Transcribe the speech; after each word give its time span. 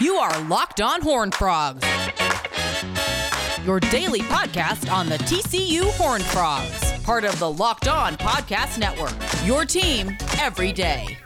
You 0.00 0.16
are 0.16 0.42
Locked 0.44 0.80
On 0.80 1.00
Horn 1.00 1.30
Frogs, 1.30 1.86
your 3.64 3.78
daily 3.78 4.20
podcast 4.20 4.92
on 4.92 5.08
the 5.08 5.18
TCU 5.18 5.90
Horn 5.92 6.20
Frogs, 6.22 6.92
part 7.02 7.24
of 7.24 7.38
the 7.38 7.50
Locked 7.50 7.88
On 7.88 8.16
Podcast 8.16 8.78
Network. 8.78 9.14
Your 9.46 9.64
team 9.64 10.16
every 10.40 10.72
day. 10.72 11.16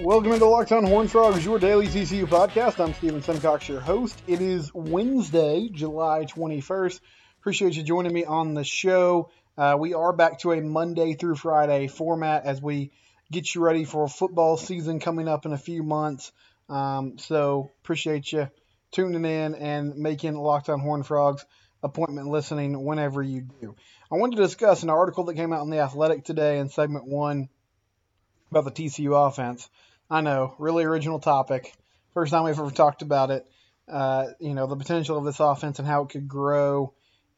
Welcome 0.00 0.32
into 0.32 0.46
Locked 0.46 0.72
On 0.72 0.84
Horn 0.84 1.08
Frogs, 1.08 1.44
your 1.44 1.58
daily 1.58 1.86
TCU 1.86 2.26
podcast. 2.26 2.84
I'm 2.84 2.92
Stephen 2.94 3.22
Simcox, 3.22 3.68
your 3.68 3.80
host. 3.80 4.20
It 4.26 4.40
is 4.40 4.74
Wednesday, 4.74 5.68
July 5.72 6.26
21st. 6.26 7.00
Appreciate 7.40 7.76
you 7.76 7.82
joining 7.82 8.12
me 8.12 8.24
on 8.24 8.54
the 8.54 8.64
show. 8.64 9.30
Uh, 9.56 9.76
we 9.78 9.94
are 9.94 10.12
back 10.12 10.40
to 10.40 10.52
a 10.52 10.60
Monday 10.60 11.14
through 11.14 11.36
Friday 11.36 11.86
format 11.86 12.44
as 12.44 12.60
we 12.60 12.90
get 13.30 13.54
you 13.54 13.60
ready 13.62 13.84
for 13.84 14.08
football 14.08 14.56
season 14.56 15.00
coming 15.00 15.28
up 15.28 15.46
in 15.46 15.52
a 15.52 15.58
few 15.58 15.82
months. 15.82 16.32
Um, 16.68 17.18
so 17.18 17.70
appreciate 17.82 18.32
you 18.32 18.48
tuning 18.92 19.24
in 19.24 19.54
and 19.54 19.96
making 19.96 20.34
Locked 20.34 20.68
On 20.68 20.80
Horn 20.80 21.02
Frogs 21.02 21.44
appointment 21.82 22.28
listening 22.28 22.84
whenever 22.84 23.22
you 23.22 23.42
do. 23.60 23.76
I 24.10 24.16
wanted 24.16 24.36
to 24.36 24.42
discuss 24.42 24.82
an 24.82 24.90
article 24.90 25.24
that 25.24 25.34
came 25.34 25.52
out 25.52 25.62
in 25.62 25.70
The 25.70 25.80
Athletic 25.80 26.24
today 26.24 26.58
in 26.58 26.68
segment 26.68 27.06
one 27.06 27.48
about 28.50 28.64
the 28.64 28.70
TCU 28.70 29.28
offense. 29.28 29.68
I 30.08 30.20
know, 30.20 30.54
really 30.58 30.84
original 30.84 31.18
topic. 31.18 31.72
First 32.14 32.32
time 32.32 32.44
we've 32.44 32.58
ever 32.58 32.70
talked 32.70 33.02
about 33.02 33.30
it. 33.30 33.46
Uh, 33.88 34.26
you 34.40 34.54
know, 34.54 34.66
the 34.66 34.76
potential 34.76 35.18
of 35.18 35.24
this 35.24 35.40
offense 35.40 35.78
and 35.78 35.86
how 35.86 36.02
it 36.04 36.08
could 36.08 36.26
grow 36.26 36.92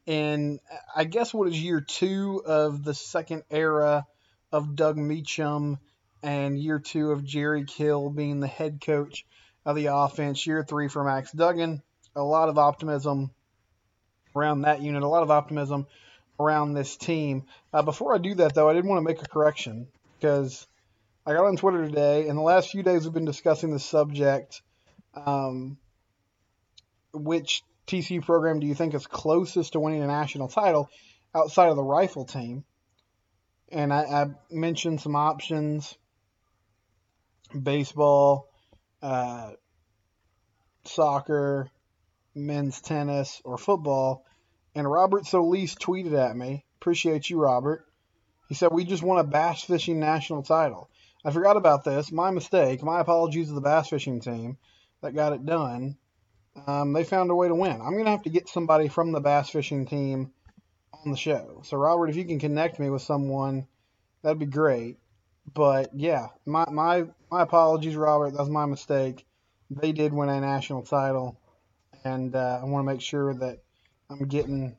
And 0.06 0.60
I 0.96 1.04
guess, 1.04 1.34
what 1.34 1.48
is 1.48 1.62
year 1.62 1.82
two 1.82 2.42
of 2.46 2.82
the 2.82 2.94
second 2.94 3.42
era 3.50 4.06
of 4.52 4.74
Doug 4.74 4.96
Meacham 4.96 5.78
and 6.22 6.58
year 6.58 6.78
two 6.78 7.12
of 7.12 7.24
Jerry 7.24 7.64
Kill 7.64 8.10
being 8.10 8.40
the 8.40 8.46
head 8.46 8.80
coach 8.84 9.24
of 9.64 9.76
the 9.76 9.86
offense. 9.86 10.46
Year 10.46 10.64
three 10.64 10.88
for 10.88 11.04
Max 11.04 11.32
Duggan. 11.32 11.82
A 12.16 12.22
lot 12.22 12.48
of 12.48 12.58
optimism 12.58 13.30
around 14.34 14.62
that 14.62 14.82
unit, 14.82 15.02
a 15.02 15.08
lot 15.08 15.22
of 15.22 15.30
optimism 15.30 15.86
around 16.40 16.74
this 16.74 16.96
team. 16.96 17.44
Uh, 17.72 17.82
before 17.82 18.14
I 18.14 18.18
do 18.18 18.34
that, 18.36 18.54
though, 18.54 18.68
I 18.68 18.72
did 18.72 18.84
want 18.84 18.98
to 18.98 19.08
make 19.08 19.22
a 19.22 19.28
correction 19.28 19.88
because 20.18 20.66
I 21.26 21.32
got 21.32 21.44
on 21.44 21.56
Twitter 21.56 21.86
today, 21.86 22.28
and 22.28 22.38
the 22.38 22.42
last 22.42 22.70
few 22.70 22.82
days 22.82 23.04
we've 23.04 23.12
been 23.12 23.24
discussing 23.24 23.70
the 23.70 23.78
subject. 23.78 24.62
Um, 25.14 25.78
which 27.12 27.62
TCU 27.86 28.24
program 28.24 28.60
do 28.60 28.66
you 28.66 28.74
think 28.74 28.94
is 28.94 29.06
closest 29.06 29.72
to 29.72 29.80
winning 29.80 30.02
a 30.02 30.06
national 30.06 30.48
title 30.48 30.90
outside 31.34 31.68
of 31.68 31.76
the 31.76 31.82
rifle 31.82 32.24
team? 32.24 32.64
And 33.70 33.92
I, 33.92 34.02
I 34.02 34.26
mentioned 34.50 35.00
some 35.00 35.16
options 35.16 35.96
baseball, 37.62 38.48
uh, 39.02 39.52
soccer, 40.84 41.70
men's 42.34 42.80
tennis, 42.80 43.40
or 43.44 43.58
football. 43.58 44.24
And 44.74 44.90
Robert 44.90 45.26
Solis 45.26 45.74
tweeted 45.74 46.14
at 46.14 46.36
me. 46.36 46.64
Appreciate 46.80 47.28
you, 47.28 47.40
Robert. 47.40 47.84
He 48.48 48.54
said, 48.54 48.72
We 48.72 48.84
just 48.84 49.02
won 49.02 49.18
a 49.18 49.24
bass 49.24 49.62
fishing 49.64 50.00
national 50.00 50.42
title. 50.42 50.90
I 51.24 51.30
forgot 51.30 51.56
about 51.56 51.84
this. 51.84 52.12
My 52.12 52.30
mistake. 52.30 52.82
My 52.82 53.00
apologies 53.00 53.48
to 53.48 53.54
the 53.54 53.60
bass 53.60 53.88
fishing 53.88 54.20
team 54.20 54.56
that 55.02 55.14
got 55.14 55.32
it 55.32 55.44
done. 55.44 55.96
Um, 56.66 56.92
they 56.92 57.04
found 57.04 57.30
a 57.30 57.34
way 57.34 57.48
to 57.48 57.54
win. 57.54 57.80
I'm 57.80 57.92
going 57.92 58.04
to 58.04 58.10
have 58.10 58.22
to 58.24 58.30
get 58.30 58.48
somebody 58.48 58.88
from 58.88 59.12
the 59.12 59.20
bass 59.20 59.50
fishing 59.50 59.86
team 59.86 60.32
on 61.04 61.10
the 61.10 61.16
show. 61.16 61.62
So, 61.64 61.76
Robert, 61.76 62.08
if 62.10 62.16
you 62.16 62.24
can 62.24 62.38
connect 62.38 62.78
me 62.78 62.90
with 62.90 63.02
someone, 63.02 63.66
that'd 64.22 64.38
be 64.38 64.46
great. 64.46 64.98
But 65.52 65.90
yeah, 65.94 66.28
my 66.44 66.66
my 66.70 67.06
my 67.30 67.42
apologies, 67.42 67.96
Robert. 67.96 68.34
That's 68.36 68.48
my 68.48 68.66
mistake. 68.66 69.24
They 69.70 69.92
did 69.92 70.12
win 70.12 70.28
a 70.28 70.40
national 70.40 70.82
title, 70.82 71.38
and 72.04 72.34
uh, 72.34 72.60
I 72.62 72.64
want 72.64 72.86
to 72.86 72.92
make 72.92 73.00
sure 73.00 73.32
that 73.34 73.58
I'm 74.10 74.26
getting 74.28 74.76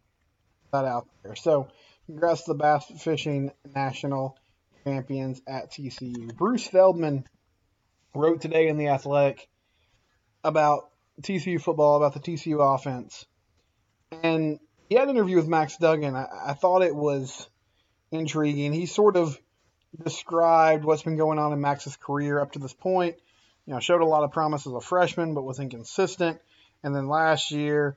that 0.71 0.85
out 0.85 1.08
there. 1.23 1.35
So, 1.35 1.67
congrats 2.05 2.43
to 2.43 2.53
the 2.53 2.59
bass 2.59 2.85
fishing 2.99 3.52
national 3.75 4.37
champions 4.83 5.41
at 5.47 5.71
TCU. 5.71 6.35
Bruce 6.35 6.67
Feldman 6.67 7.25
wrote 8.13 8.41
today 8.41 8.67
in 8.67 8.77
the 8.77 8.87
Athletic 8.87 9.47
about 10.43 10.89
TCU 11.21 11.61
football, 11.61 11.97
about 11.97 12.13
the 12.13 12.19
TCU 12.19 12.75
offense, 12.75 13.25
and 14.23 14.59
he 14.89 14.95
had 14.95 15.08
an 15.08 15.16
interview 15.16 15.38
with 15.38 15.48
Max 15.48 15.77
Duggan. 15.77 16.16
I, 16.16 16.27
I 16.48 16.54
thought 16.54 16.82
it 16.82 16.95
was 16.95 17.48
intriguing. 18.11 18.73
He 18.73 18.88
sort 18.88 19.16
of 19.16 19.39
described 20.04 20.83
what's 20.83 21.04
been 21.04 21.17
going 21.17 21.39
on 21.39 21.54
in 21.54 21.61
Max's 21.61 21.95
career 21.95 22.39
up 22.39 22.54
to 22.54 22.60
this 22.60 22.73
point. 22.73 23.16
You 23.66 23.73
know, 23.73 23.80
showed 23.80 24.02
a 24.02 24.05
lot 24.05 24.23
of 24.23 24.32
promise 24.32 24.66
as 24.66 24.73
a 24.73 24.82
freshman, 24.82 25.36
but 25.36 25.44
was 25.44 25.60
inconsistent. 25.60 26.42
And 26.83 26.95
then 26.95 27.08
last 27.08 27.52
year, 27.52 27.95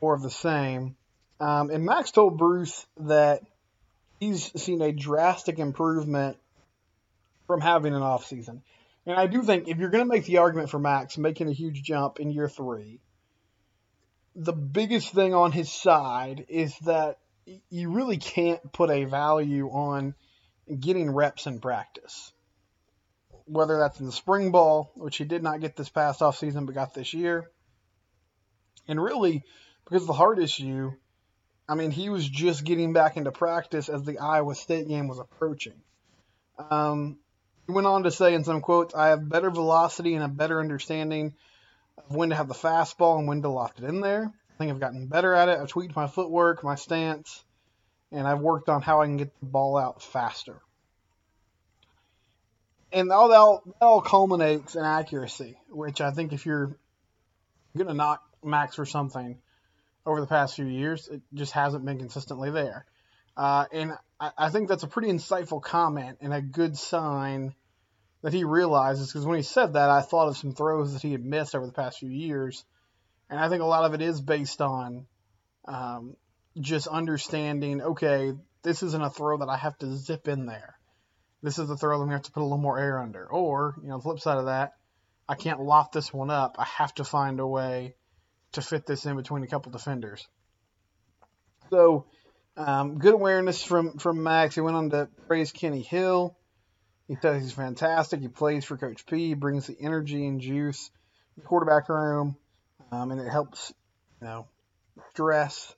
more 0.00 0.14
of 0.14 0.22
the 0.22 0.30
same. 0.30 0.96
Um, 1.38 1.70
and 1.70 1.84
Max 1.84 2.10
told 2.10 2.38
Bruce 2.38 2.86
that 2.98 3.42
he's 4.18 4.50
seen 4.60 4.80
a 4.82 4.92
drastic 4.92 5.58
improvement 5.58 6.38
from 7.46 7.60
having 7.60 7.94
an 7.94 8.02
off 8.02 8.26
season. 8.26 8.62
And 9.06 9.16
I 9.16 9.26
do 9.26 9.42
think 9.42 9.68
if 9.68 9.78
you're 9.78 9.90
going 9.90 10.04
to 10.04 10.08
make 10.08 10.24
the 10.24 10.38
argument 10.38 10.70
for 10.70 10.78
Max 10.78 11.18
making 11.18 11.48
a 11.48 11.52
huge 11.52 11.82
jump 11.82 12.20
in 12.20 12.30
year 12.30 12.48
three, 12.48 13.00
the 14.34 14.52
biggest 14.52 15.12
thing 15.12 15.34
on 15.34 15.52
his 15.52 15.70
side 15.70 16.46
is 16.48 16.76
that 16.80 17.18
you 17.70 17.90
really 17.90 18.16
can't 18.16 18.72
put 18.72 18.90
a 18.90 19.04
value 19.04 19.68
on 19.68 20.14
getting 20.78 21.10
reps 21.10 21.46
in 21.46 21.60
practice. 21.60 22.32
Whether 23.46 23.78
that's 23.78 24.00
in 24.00 24.06
the 24.06 24.12
spring 24.12 24.52
ball, 24.52 24.92
which 24.94 25.16
he 25.16 25.24
did 25.24 25.42
not 25.42 25.60
get 25.60 25.76
this 25.76 25.88
past 25.88 26.22
off 26.22 26.38
season 26.38 26.66
but 26.66 26.74
got 26.74 26.94
this 26.94 27.12
year. 27.12 27.50
And 28.88 29.02
really, 29.02 29.44
because 29.84 30.02
of 30.02 30.06
the 30.06 30.12
heart 30.14 30.38
issue, 30.38 30.92
I 31.68 31.74
mean, 31.74 31.90
he 31.90 32.08
was 32.08 32.28
just 32.28 32.64
getting 32.64 32.92
back 32.92 33.16
into 33.16 33.32
practice 33.32 33.88
as 33.88 34.04
the 34.04 34.18
Iowa 34.18 34.54
State 34.54 34.88
game 34.88 35.08
was 35.08 35.18
approaching. 35.18 35.80
Um, 36.58 37.18
he 37.66 37.72
went 37.72 37.86
on 37.86 38.04
to 38.04 38.10
say 38.10 38.34
in 38.34 38.44
some 38.44 38.60
quotes, 38.60 38.94
I 38.94 39.08
have 39.08 39.28
better 39.28 39.50
velocity 39.50 40.14
and 40.14 40.24
a 40.24 40.28
better 40.28 40.60
understanding 40.60 41.34
when 42.08 42.30
to 42.30 42.36
have 42.36 42.48
the 42.48 42.54
fastball 42.54 43.18
and 43.18 43.28
when 43.28 43.42
to 43.42 43.48
loft 43.48 43.78
it 43.78 43.84
in 43.84 44.00
there. 44.00 44.32
I 44.50 44.58
think 44.58 44.70
I've 44.70 44.80
gotten 44.80 45.06
better 45.06 45.34
at 45.34 45.48
it. 45.48 45.58
I've 45.58 45.68
tweaked 45.68 45.96
my 45.96 46.06
footwork, 46.06 46.62
my 46.62 46.74
stance, 46.74 47.44
and 48.10 48.26
I've 48.26 48.40
worked 48.40 48.68
on 48.68 48.82
how 48.82 49.00
I 49.00 49.06
can 49.06 49.16
get 49.16 49.38
the 49.40 49.46
ball 49.46 49.76
out 49.76 50.02
faster. 50.02 50.60
And 52.92 53.10
all 53.10 53.28
that, 53.28 53.72
that 53.80 53.86
all 53.86 54.02
culminates 54.02 54.74
in 54.74 54.84
accuracy, 54.84 55.56
which 55.70 56.00
I 56.00 56.10
think 56.10 56.32
if 56.32 56.44
you're 56.44 56.76
going 57.76 57.88
to 57.88 57.94
knock 57.94 58.22
Max 58.44 58.76
for 58.76 58.84
something 58.84 59.38
over 60.04 60.20
the 60.20 60.26
past 60.26 60.56
few 60.56 60.66
years, 60.66 61.08
it 61.08 61.22
just 61.32 61.52
hasn't 61.52 61.84
been 61.84 61.98
consistently 61.98 62.50
there. 62.50 62.84
Uh, 63.34 63.64
and 63.72 63.92
I, 64.20 64.30
I 64.36 64.48
think 64.50 64.68
that's 64.68 64.82
a 64.82 64.88
pretty 64.88 65.08
insightful 65.08 65.62
comment 65.62 66.18
and 66.20 66.34
a 66.34 66.42
good 66.42 66.76
sign 66.76 67.54
that 68.22 68.32
he 68.32 68.44
realizes 68.44 69.08
because 69.08 69.26
when 69.26 69.36
he 69.36 69.42
said 69.42 69.74
that, 69.74 69.90
I 69.90 70.00
thought 70.00 70.28
of 70.28 70.36
some 70.36 70.52
throws 70.52 70.92
that 70.92 71.02
he 71.02 71.12
had 71.12 71.24
missed 71.24 71.54
over 71.54 71.66
the 71.66 71.72
past 71.72 71.98
few 71.98 72.10
years. 72.10 72.64
And 73.28 73.38
I 73.38 73.48
think 73.48 73.62
a 73.62 73.66
lot 73.66 73.84
of 73.84 73.94
it 73.94 74.02
is 74.02 74.20
based 74.20 74.60
on 74.60 75.06
um, 75.66 76.16
just 76.60 76.86
understanding, 76.86 77.82
okay, 77.82 78.32
this 78.62 78.82
isn't 78.82 79.02
a 79.02 79.10
throw 79.10 79.38
that 79.38 79.48
I 79.48 79.56
have 79.56 79.76
to 79.78 79.96
zip 79.96 80.28
in 80.28 80.46
there. 80.46 80.78
This 81.42 81.58
is 81.58 81.68
a 81.68 81.76
throw 81.76 81.98
that 81.98 82.02
I'm 82.02 82.08
going 82.08 82.10
to 82.10 82.16
have 82.16 82.22
to 82.26 82.32
put 82.32 82.42
a 82.42 82.44
little 82.44 82.58
more 82.58 82.78
air 82.78 83.00
under. 83.00 83.26
Or, 83.26 83.74
you 83.82 83.88
know, 83.88 83.96
the 83.96 84.02
flip 84.02 84.20
side 84.20 84.38
of 84.38 84.46
that, 84.46 84.74
I 85.28 85.34
can't 85.34 85.60
loft 85.60 85.92
this 85.92 86.12
one 86.12 86.30
up. 86.30 86.56
I 86.58 86.64
have 86.64 86.94
to 86.94 87.04
find 87.04 87.40
a 87.40 87.46
way 87.46 87.96
to 88.52 88.62
fit 88.62 88.86
this 88.86 89.04
in 89.06 89.16
between 89.16 89.42
a 89.42 89.48
couple 89.48 89.72
defenders. 89.72 90.28
So, 91.70 92.06
um, 92.56 92.98
good 92.98 93.14
awareness 93.14 93.62
from, 93.62 93.98
from 93.98 94.22
Max. 94.22 94.54
He 94.54 94.60
went 94.60 94.76
on 94.76 94.90
to 94.90 95.08
praise 95.26 95.50
Kenny 95.50 95.82
Hill. 95.82 96.36
He 97.08 97.16
says 97.20 97.42
he's 97.42 97.52
fantastic. 97.52 98.20
He 98.20 98.28
plays 98.28 98.64
for 98.64 98.76
Coach 98.76 99.04
P. 99.06 99.28
He 99.28 99.34
brings 99.34 99.66
the 99.66 99.76
energy 99.80 100.26
and 100.26 100.40
juice 100.40 100.90
the 101.36 101.42
quarterback 101.42 101.88
room, 101.88 102.36
um, 102.90 103.10
and 103.10 103.20
it 103.20 103.28
helps, 103.28 103.72
you 104.20 104.26
know, 104.26 104.46
stress 105.10 105.74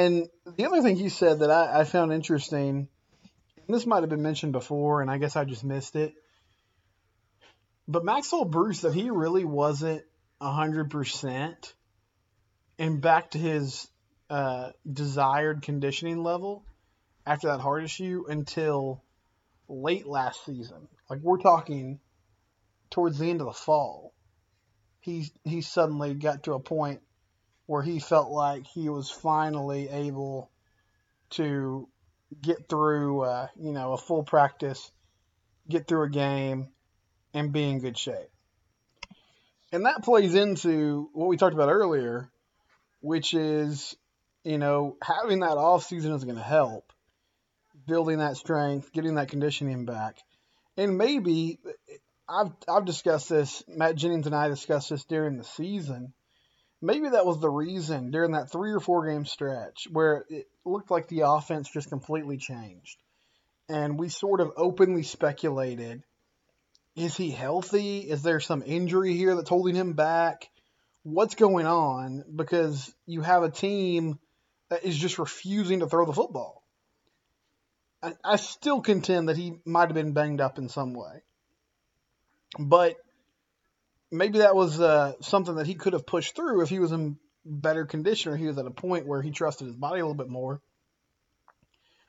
and 0.00 0.30
the 0.56 0.64
other 0.64 0.80
thing 0.80 0.96
he 0.96 1.10
said 1.10 1.40
that 1.40 1.50
I, 1.50 1.80
I 1.80 1.84
found 1.84 2.10
interesting, 2.10 2.88
and 3.66 3.76
this 3.76 3.84
might 3.84 4.02
have 4.02 4.08
been 4.08 4.22
mentioned 4.22 4.52
before, 4.52 5.02
and 5.02 5.10
I 5.10 5.18
guess 5.18 5.36
I 5.36 5.44
just 5.44 5.62
missed 5.62 5.94
it. 5.94 6.14
But 7.86 8.02
Max 8.02 8.30
told 8.30 8.50
Bruce 8.50 8.80
that 8.80 8.94
he 8.94 9.10
really 9.10 9.44
wasn't 9.44 10.02
100% 10.40 11.72
and 12.78 13.00
back 13.02 13.32
to 13.32 13.38
his 13.38 13.88
uh, 14.30 14.70
desired 14.90 15.60
conditioning 15.60 16.22
level 16.22 16.64
after 17.26 17.48
that 17.48 17.60
heart 17.60 17.84
issue 17.84 18.24
until 18.26 19.02
late 19.70 20.06
last 20.06 20.44
season. 20.44 20.88
Like 21.08 21.20
we're 21.20 21.38
talking 21.38 22.00
towards 22.90 23.18
the 23.18 23.30
end 23.30 23.40
of 23.40 23.46
the 23.46 23.52
fall. 23.52 24.12
He 25.00 25.30
he 25.44 25.62
suddenly 25.62 26.14
got 26.14 26.44
to 26.44 26.54
a 26.54 26.60
point 26.60 27.00
where 27.66 27.82
he 27.82 28.00
felt 28.00 28.30
like 28.30 28.66
he 28.66 28.88
was 28.88 29.10
finally 29.10 29.88
able 29.88 30.50
to 31.30 31.88
get 32.42 32.68
through, 32.68 33.22
uh, 33.22 33.46
you 33.56 33.72
know, 33.72 33.92
a 33.92 33.96
full 33.96 34.24
practice, 34.24 34.90
get 35.68 35.86
through 35.86 36.04
a 36.04 36.10
game, 36.10 36.68
and 37.32 37.52
be 37.52 37.62
in 37.62 37.80
good 37.80 37.96
shape. 37.96 38.28
And 39.72 39.86
that 39.86 40.02
plays 40.02 40.34
into 40.34 41.08
what 41.12 41.28
we 41.28 41.36
talked 41.36 41.54
about 41.54 41.70
earlier, 41.70 42.28
which 43.00 43.34
is, 43.34 43.96
you 44.42 44.58
know, 44.58 44.96
having 45.00 45.40
that 45.40 45.56
off 45.56 45.84
season 45.84 46.12
is 46.12 46.24
going 46.24 46.36
to 46.36 46.42
help 46.42 46.92
building 47.90 48.18
that 48.18 48.36
strength, 48.36 48.92
getting 48.92 49.16
that 49.16 49.28
conditioning 49.28 49.84
back. 49.84 50.16
And 50.76 50.96
maybe 50.96 51.58
I've 52.28 52.52
I've 52.68 52.84
discussed 52.84 53.28
this, 53.28 53.64
Matt 53.66 53.96
Jennings 53.96 54.26
and 54.26 54.34
I 54.34 54.46
discussed 54.48 54.90
this 54.90 55.04
during 55.04 55.36
the 55.36 55.44
season. 55.44 56.12
Maybe 56.80 57.08
that 57.08 57.26
was 57.26 57.40
the 57.40 57.50
reason 57.50 58.12
during 58.12 58.32
that 58.32 58.50
three 58.50 58.70
or 58.72 58.80
four 58.80 59.10
game 59.10 59.26
stretch 59.26 59.88
where 59.90 60.24
it 60.30 60.46
looked 60.64 60.90
like 60.90 61.08
the 61.08 61.22
offense 61.26 61.68
just 61.68 61.90
completely 61.90 62.38
changed. 62.38 62.96
And 63.68 63.98
we 63.98 64.08
sort 64.08 64.40
of 64.40 64.52
openly 64.56 65.02
speculated 65.02 66.02
is 66.96 67.16
he 67.16 67.30
healthy? 67.30 67.98
Is 67.98 68.22
there 68.22 68.40
some 68.40 68.62
injury 68.64 69.14
here 69.14 69.34
that's 69.34 69.48
holding 69.48 69.74
him 69.74 69.94
back? 69.94 70.48
What's 71.02 71.34
going 71.34 71.66
on? 71.66 72.24
Because 72.34 72.92
you 73.06 73.22
have 73.22 73.42
a 73.42 73.50
team 73.50 74.18
that 74.70 74.84
is 74.84 74.96
just 74.96 75.18
refusing 75.18 75.80
to 75.80 75.86
throw 75.86 76.06
the 76.06 76.12
football. 76.12 76.59
I, 78.02 78.36
still 78.36 78.80
contend 78.80 79.28
that 79.28 79.36
he 79.36 79.58
might 79.64 79.88
have 79.88 79.94
been 79.94 80.12
banged 80.12 80.40
up 80.40 80.58
in 80.58 80.68
some 80.68 80.94
way. 80.94 81.22
But 82.58 82.96
maybe 84.10 84.38
that 84.38 84.56
was 84.56 84.80
uh, 84.80 85.12
something 85.20 85.56
that 85.56 85.66
he 85.66 85.74
could 85.74 85.92
have 85.92 86.06
pushed 86.06 86.34
through 86.34 86.62
if 86.62 86.68
he 86.68 86.78
was 86.78 86.92
in 86.92 87.18
better 87.44 87.84
condition 87.84 88.32
or 88.32 88.36
he 88.36 88.46
was 88.46 88.58
at 88.58 88.66
a 88.66 88.70
point 88.70 89.06
where 89.06 89.22
he 89.22 89.30
trusted 89.30 89.66
his 89.66 89.76
body 89.76 90.00
a 90.00 90.04
little 90.04 90.14
bit 90.14 90.28
more. 90.28 90.60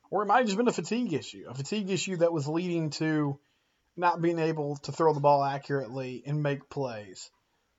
Or 0.10 0.24
it 0.24 0.26
might 0.26 0.40
have 0.40 0.46
just 0.46 0.58
been 0.58 0.68
a 0.68 0.74
fatigue 0.74 1.14
issue, 1.14 1.46
a 1.48 1.54
fatigue 1.54 1.90
issue 1.90 2.18
that 2.18 2.34
was 2.34 2.48
leading 2.48 2.90
to 2.92 3.40
not 3.96 4.22
being 4.22 4.40
able 4.40 4.78
to 4.78 4.92
throw 4.92 5.14
the 5.14 5.20
ball 5.20 5.44
accurately 5.44 6.24
and 6.26 6.44
make 6.44 6.70
plays. 6.70 7.30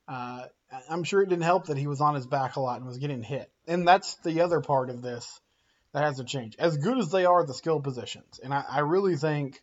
Uh, 0.08 0.44
I'm 0.88 1.04
sure 1.04 1.22
it 1.22 1.28
didn't 1.28 1.44
help 1.44 1.66
that 1.66 1.76
he 1.76 1.86
was 1.86 2.00
on 2.00 2.14
his 2.14 2.26
back 2.26 2.56
a 2.56 2.60
lot 2.60 2.78
and 2.78 2.86
was 2.86 2.98
getting 2.98 3.22
hit. 3.22 3.50
And 3.66 3.86
that's 3.86 4.16
the 4.16 4.40
other 4.40 4.60
part 4.60 4.88
of 4.88 5.02
this 5.02 5.40
that 5.92 6.04
has 6.04 6.16
to 6.16 6.24
change. 6.24 6.56
As 6.58 6.76
good 6.76 6.98
as 6.98 7.10
they 7.10 7.24
are, 7.24 7.44
the 7.44 7.54
skill 7.54 7.80
positions, 7.80 8.40
and 8.42 8.52
I, 8.52 8.64
I 8.68 8.80
really 8.80 9.16
think 9.16 9.62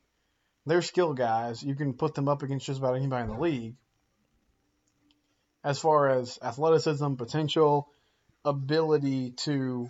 they're 0.66 0.82
skill 0.82 1.14
guys. 1.14 1.64
You 1.64 1.76
can 1.76 1.94
put 1.94 2.14
them 2.14 2.28
up 2.28 2.44
against 2.44 2.66
just 2.66 2.80
about 2.80 2.96
anybody 2.96 3.24
in 3.24 3.36
the 3.36 3.42
league. 3.42 3.76
As 5.64 5.80
far 5.80 6.10
as 6.10 6.40
athleticism, 6.42 7.16
potential, 7.16 7.90
ability 8.46 9.32
to 9.32 9.90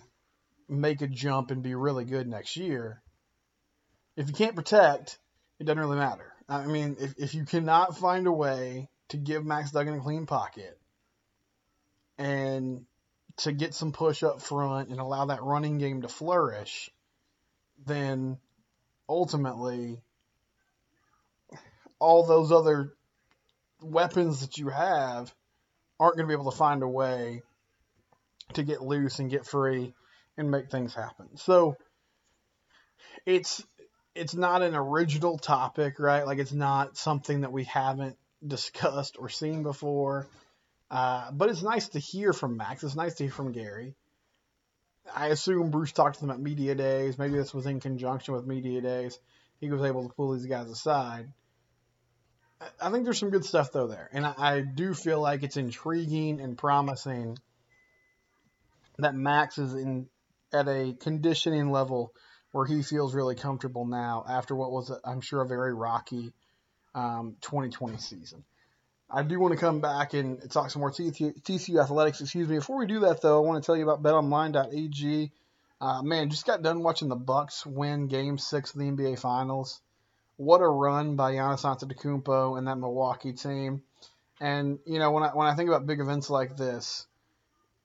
make 0.68 1.02
a 1.02 1.06
jump 1.06 1.50
and 1.50 1.62
be 1.62 1.74
really 1.74 2.04
good 2.04 2.26
next 2.26 2.56
year, 2.56 3.02
if 4.16 4.28
you 4.28 4.34
can't 4.34 4.56
protect, 4.56 5.18
it 5.58 5.64
doesn't 5.64 5.80
really 5.80 5.98
matter. 5.98 6.32
I 6.48 6.66
mean, 6.66 6.96
if, 6.98 7.14
if 7.18 7.34
you 7.34 7.44
cannot 7.44 7.96
find 7.96 8.26
a 8.26 8.32
way 8.32 8.88
to 9.10 9.16
give 9.16 9.44
Max 9.44 9.70
Duggan 9.70 9.94
a 9.94 10.00
clean 10.00 10.26
pocket 10.26 10.78
and 12.18 12.84
to 13.42 13.52
get 13.52 13.74
some 13.74 13.92
push 13.92 14.22
up 14.22 14.42
front 14.42 14.90
and 14.90 15.00
allow 15.00 15.26
that 15.26 15.42
running 15.42 15.78
game 15.78 16.02
to 16.02 16.08
flourish, 16.08 16.90
then 17.86 18.38
ultimately 19.08 20.00
all 21.98 22.24
those 22.24 22.52
other 22.52 22.92
weapons 23.82 24.40
that 24.40 24.58
you 24.58 24.68
have 24.68 25.34
aren't 25.98 26.16
going 26.16 26.26
to 26.26 26.28
be 26.28 26.38
able 26.40 26.50
to 26.50 26.56
find 26.56 26.82
a 26.82 26.88
way 26.88 27.42
to 28.54 28.62
get 28.62 28.82
loose 28.82 29.18
and 29.18 29.30
get 29.30 29.46
free 29.46 29.94
and 30.36 30.50
make 30.50 30.70
things 30.70 30.94
happen. 30.94 31.36
So 31.36 31.76
it's 33.24 33.64
it's 34.14 34.34
not 34.34 34.62
an 34.62 34.74
original 34.74 35.38
topic, 35.38 35.98
right? 35.98 36.26
Like 36.26 36.38
it's 36.38 36.52
not 36.52 36.96
something 36.96 37.42
that 37.42 37.52
we 37.52 37.64
haven't 37.64 38.16
discussed 38.46 39.16
or 39.18 39.28
seen 39.28 39.62
before. 39.62 40.26
Uh, 40.90 41.30
but 41.32 41.48
it's 41.48 41.62
nice 41.62 41.88
to 41.90 41.98
hear 41.98 42.32
from 42.32 42.56
Max. 42.56 42.82
It's 42.82 42.96
nice 42.96 43.14
to 43.16 43.24
hear 43.24 43.32
from 43.32 43.52
Gary. 43.52 43.94
I 45.14 45.28
assume 45.28 45.70
Bruce 45.70 45.92
talked 45.92 46.16
to 46.16 46.20
them 46.22 46.30
at 46.30 46.40
media 46.40 46.74
days. 46.74 47.18
Maybe 47.18 47.34
this 47.34 47.54
was 47.54 47.66
in 47.66 47.80
conjunction 47.80 48.34
with 48.34 48.46
media 48.46 48.80
days. 48.80 49.18
He 49.60 49.70
was 49.70 49.82
able 49.82 50.08
to 50.08 50.14
pull 50.14 50.32
these 50.32 50.46
guys 50.46 50.68
aside. 50.68 51.32
I 52.80 52.90
think 52.90 53.04
there's 53.04 53.18
some 53.18 53.30
good 53.30 53.44
stuff 53.44 53.72
though 53.72 53.86
there, 53.86 54.10
and 54.12 54.26
I, 54.26 54.34
I 54.36 54.60
do 54.60 54.92
feel 54.92 55.18
like 55.20 55.42
it's 55.42 55.56
intriguing 55.56 56.42
and 56.42 56.58
promising 56.58 57.38
that 58.98 59.14
Max 59.14 59.56
is 59.56 59.72
in 59.72 60.08
at 60.52 60.68
a 60.68 60.94
conditioning 61.00 61.70
level 61.70 62.12
where 62.52 62.66
he 62.66 62.82
feels 62.82 63.14
really 63.14 63.36
comfortable 63.36 63.86
now 63.86 64.24
after 64.28 64.54
what 64.54 64.72
was, 64.72 64.92
I'm 65.04 65.20
sure, 65.20 65.42
a 65.42 65.46
very 65.46 65.72
rocky 65.72 66.32
um, 66.94 67.36
2020 67.40 67.98
season. 67.98 68.44
I 69.12 69.22
do 69.22 69.40
want 69.40 69.52
to 69.52 69.58
come 69.58 69.80
back 69.80 70.14
and 70.14 70.40
talk 70.50 70.70
some 70.70 70.80
more 70.80 70.92
TCU 70.92 71.82
athletics. 71.82 72.20
Excuse 72.20 72.48
me. 72.48 72.56
Before 72.56 72.78
we 72.78 72.86
do 72.86 73.00
that, 73.00 73.20
though, 73.20 73.42
I 73.42 73.46
want 73.46 73.62
to 73.62 73.66
tell 73.66 73.76
you 73.76 73.88
about 73.88 74.02
BetOnline.ag. 74.02 75.32
Uh, 75.80 76.02
man, 76.02 76.30
just 76.30 76.46
got 76.46 76.62
done 76.62 76.82
watching 76.82 77.08
the 77.08 77.16
Bucks 77.16 77.66
win 77.66 78.06
Game 78.06 78.38
Six 78.38 78.72
of 78.72 78.78
the 78.78 78.86
NBA 78.86 79.18
Finals. 79.18 79.80
What 80.36 80.60
a 80.60 80.66
run 80.66 81.16
by 81.16 81.32
Giannis 81.32 81.64
Antetokounmpo 81.64 82.56
and 82.56 82.68
that 82.68 82.78
Milwaukee 82.78 83.32
team. 83.32 83.82
And 84.40 84.78
you 84.86 84.98
know, 84.98 85.10
when 85.10 85.22
I 85.22 85.28
when 85.28 85.48
I 85.48 85.54
think 85.54 85.68
about 85.68 85.86
big 85.86 86.00
events 86.00 86.30
like 86.30 86.56
this, 86.56 87.06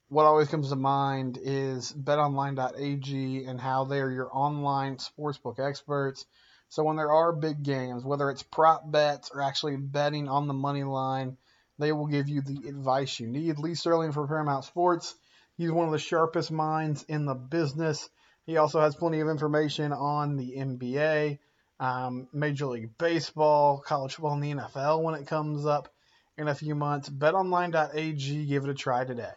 what 0.10 0.26
always 0.26 0.48
comes 0.48 0.70
to 0.70 0.76
mind 0.76 1.40
is 1.42 1.92
betonline.ag 1.92 3.46
and 3.46 3.60
how 3.60 3.86
they're 3.86 4.12
your 4.12 4.30
online 4.32 4.98
sportsbook 4.98 5.60
experts. 5.60 6.26
So 6.70 6.84
when 6.84 6.98
there 6.98 7.12
are 7.12 7.32
big 7.32 7.64
games, 7.64 8.04
whether 8.04 8.30
it's 8.30 8.44
prop 8.44 8.90
bets 8.92 9.32
or 9.34 9.42
actually 9.42 9.78
betting 9.78 10.28
on 10.28 10.48
the 10.48 10.54
money 10.54 10.84
line, 10.84 11.38
they 11.78 11.92
will 11.92 12.08
give 12.08 12.30
you 12.30 12.42
the 12.42 12.68
advice 12.68 13.20
you 13.20 13.28
need. 13.28 13.60
Lee 13.60 13.76
Sterling 13.76 14.12
for 14.12 14.28
Paramount 14.28 14.66
Sports. 14.66 15.16
He's 15.58 15.72
one 15.72 15.86
of 15.86 15.92
the 15.92 16.00
sharpest 16.00 16.52
minds 16.52 17.04
in 17.04 17.26
the 17.26 17.36
business. 17.36 18.10
He 18.46 18.58
also 18.58 18.82
has 18.82 18.96
plenty 18.96 19.22
of 19.22 19.30
information 19.30 19.92
on 19.92 20.38
the 20.38 20.56
NBA, 20.58 21.40
um, 21.80 22.28
Major 22.34 22.68
League 22.68 22.98
Baseball, 22.98 23.80
college 23.80 24.16
football, 24.16 24.34
and 24.34 24.44
the 24.44 24.54
NFL 24.54 25.02
when 25.02 25.16
it 25.16 25.28
comes 25.28 25.66
up 25.66 25.90
in 26.38 26.48
a 26.48 26.56
few 26.56 26.76
months. 26.76 27.10
BetOnline.ag. 27.10 28.46
Give 28.46 28.64
it 28.64 28.70
a 28.70 28.74
try 28.74 29.06
today. 29.06 29.32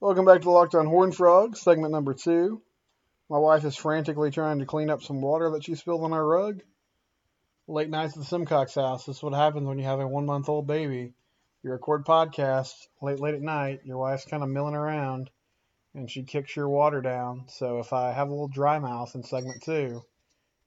Welcome 0.00 0.26
back 0.26 0.42
to 0.42 0.50
Locked 0.50 0.74
on 0.74 0.86
Horn 0.86 1.12
Frogs, 1.12 1.60
segment 1.60 1.92
number 1.92 2.12
two. 2.12 2.60
My 3.34 3.40
wife 3.40 3.64
is 3.64 3.74
frantically 3.74 4.30
trying 4.30 4.60
to 4.60 4.64
clean 4.64 4.90
up 4.90 5.02
some 5.02 5.20
water 5.20 5.50
that 5.50 5.64
she 5.64 5.74
spilled 5.74 6.04
on 6.04 6.12
our 6.12 6.24
rug. 6.24 6.62
Late 7.66 7.90
nights 7.90 8.12
at 8.12 8.20
the 8.20 8.24
Simcox 8.24 8.76
house. 8.76 9.06
This 9.06 9.16
is 9.16 9.22
what 9.24 9.34
happens 9.34 9.66
when 9.66 9.76
you 9.76 9.86
have 9.86 9.98
a 9.98 10.06
one 10.06 10.24
month 10.24 10.48
old 10.48 10.68
baby. 10.68 11.14
You 11.64 11.72
record 11.72 12.04
podcasts 12.04 12.86
late, 13.02 13.18
late 13.18 13.34
at 13.34 13.42
night. 13.42 13.80
Your 13.84 13.98
wife's 13.98 14.24
kind 14.24 14.44
of 14.44 14.50
milling 14.50 14.76
around, 14.76 15.30
and 15.94 16.08
she 16.08 16.22
kicks 16.22 16.54
your 16.54 16.68
water 16.68 17.00
down. 17.00 17.46
So 17.48 17.80
if 17.80 17.92
I 17.92 18.12
have 18.12 18.28
a 18.28 18.30
little 18.30 18.46
dry 18.46 18.78
mouth 18.78 19.12
in 19.16 19.24
segment 19.24 19.64
two, 19.64 20.04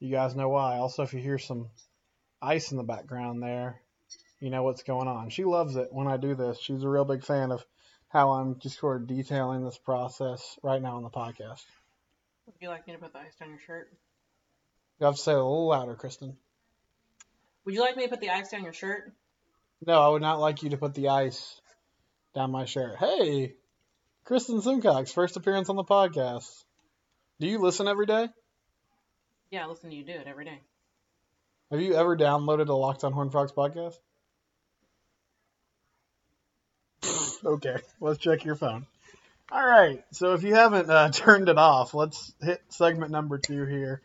you 0.02 0.12
guys 0.12 0.36
know 0.36 0.50
why. 0.50 0.76
Also, 0.76 1.04
if 1.04 1.14
you 1.14 1.22
hear 1.22 1.38
some 1.38 1.70
ice 2.42 2.72
in 2.72 2.78
the 2.78 2.84
background 2.84 3.42
there, 3.42 3.82
you 4.42 4.50
know 4.50 4.64
what's 4.64 4.84
going 4.84 5.08
on. 5.08 5.30
She 5.30 5.46
loves 5.46 5.78
it 5.78 5.94
when 5.94 6.10
I 6.10 6.18
do 6.18 6.36
this. 6.36 6.60
She's 6.60 6.84
a 6.84 6.90
real 6.90 7.06
big 7.06 7.24
fan 7.24 7.54
of 7.54 7.64
how 8.10 8.32
I'm 8.32 8.60
just 8.60 8.78
sort 8.78 9.04
of 9.04 9.08
detailing 9.08 9.64
this 9.64 9.78
process 9.78 10.60
right 10.64 10.82
now 10.82 10.98
on 10.98 11.04
the 11.04 11.10
podcast. 11.10 11.64
Would 12.48 12.56
you 12.62 12.70
like 12.70 12.88
me 12.88 12.94
to 12.94 13.00
put 13.00 13.14
the 13.14 13.20
ice 13.20 13.36
down 13.36 13.50
your 13.50 13.60
shirt? 13.60 13.92
You 15.00 15.06
have 15.06 15.16
to 15.16 15.22
say 15.22 15.34
it 15.34 15.36
a 15.36 15.38
little 15.38 15.68
louder, 15.68 15.96
Kristen. 15.96 16.38
Would 17.66 17.76
you 17.76 17.82
like 17.82 17.98
me 17.98 18.04
to 18.04 18.10
put 18.10 18.22
the 18.22 18.30
ice 18.30 18.50
down 18.50 18.64
your 18.64 18.74
shirt? 18.74 19.14
No, 19.86 20.02
I 20.02 20.08
would 20.08 20.22
not 20.22 20.40
like 20.40 20.64
you 20.64 20.70
to 20.70 20.78
put 20.78 20.96
the 20.96 21.10
ice 21.10 21.62
down 22.34 22.52
my 22.52 22.66
shirt. 22.66 22.96
Hey, 22.98 23.56
Kristen 24.24 24.62
Simcox, 24.62 25.12
first 25.12 25.36
appearance 25.36 25.70
on 25.70 25.76
the 25.76 25.84
podcast. 25.84 26.64
Do 27.40 27.48
you 27.48 27.60
listen 27.60 27.88
every 27.88 28.06
day? 28.06 28.30
Yeah, 29.52 29.66
I 29.66 29.68
listen 29.68 29.90
to 29.90 29.96
you 29.96 30.04
do 30.04 30.14
it 30.14 30.28
every 30.28 30.46
day. 30.46 30.62
Have 31.70 31.82
you 31.82 31.96
ever 31.96 32.16
downloaded 32.16 32.70
a 32.70 32.74
Locked 32.74 33.04
on 33.04 33.12
Horn 33.12 33.30
Frogs 33.30 33.52
podcast? 33.52 33.98
okay, 37.46 37.78
let's 38.00 38.20
check 38.20 38.46
your 38.46 38.56
phone. 38.56 38.88
All 39.50 39.66
right, 39.66 40.04
so 40.12 40.34
if 40.34 40.44
you 40.44 40.56
haven't 40.56 40.90
uh, 40.90 41.10
turned 41.14 41.48
it 41.48 41.58
off, 41.58 41.94
let's 41.94 42.34
hit 42.42 42.62
segment 42.70 43.12
number 43.12 43.38
two 43.38 43.66
here. 43.66 44.02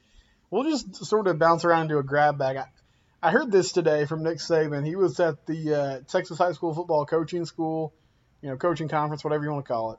We'll 0.50 0.64
just 0.64 1.04
sort 1.04 1.26
of 1.26 1.38
bounce 1.38 1.64
around 1.64 1.84
into 1.84 1.98
a 1.98 2.02
grab 2.02 2.38
bag. 2.38 2.58
I, 2.58 2.66
I 3.20 3.30
heard 3.32 3.50
this 3.50 3.72
today 3.72 4.04
from 4.04 4.22
Nick 4.22 4.38
Saban. 4.38 4.86
He 4.86 4.94
was 4.94 5.18
at 5.18 5.44
the 5.46 5.74
uh, 5.74 6.00
Texas 6.06 6.38
High 6.38 6.52
School 6.52 6.74
Football 6.74 7.06
Coaching 7.06 7.44
School, 7.44 7.92
you 8.40 8.50
know, 8.50 8.56
coaching 8.56 8.88
conference, 8.88 9.24
whatever 9.24 9.44
you 9.44 9.50
want 9.50 9.64
to 9.64 9.72
call 9.72 9.92
it. 9.92 9.98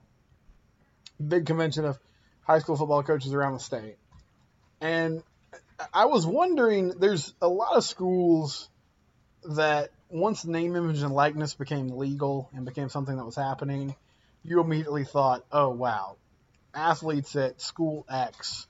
Big 1.28 1.46
convention 1.46 1.86
of 1.86 2.00
high 2.44 2.60
school 2.60 2.78
football 2.78 3.04
coaches 3.04 3.34
around 3.34 3.54
the 3.54 3.60
state. 3.60 3.98
And 4.80 5.24
I 5.94 6.06
was 6.06 6.26
wondering, 6.26 6.90
there's 7.00 7.34
a 7.42 7.48
lot 7.48 7.76
of 7.76 7.84
schools 7.84 8.70
that 9.44 9.90
once 10.10 10.46
name, 10.46 10.76
image, 10.76 11.02
and 11.02 11.14
likeness 11.14 11.54
became 11.54 11.98
legal 11.98 12.50
and 12.54 12.66
became 12.66 12.90
something 12.90 13.16
that 13.16 13.26
was 13.26 13.36
happening, 13.36 13.96
you 14.44 14.60
immediately 14.60 15.06
thought, 15.06 15.46
oh, 15.52 15.70
wow, 15.70 16.18
athletes 16.74 17.36
at 17.36 17.62
school 17.62 18.06
X 18.10 18.68